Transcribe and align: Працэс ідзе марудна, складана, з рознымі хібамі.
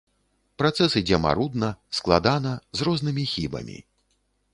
Працэс 0.59 0.95
ідзе 1.01 1.19
марудна, 1.25 1.69
складана, 1.97 2.53
з 2.79 2.87
рознымі 2.89 3.27
хібамі. 3.33 3.77